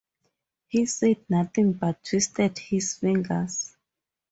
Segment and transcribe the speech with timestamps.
[0.65, 3.75] He said nothing, but twisted his fingers.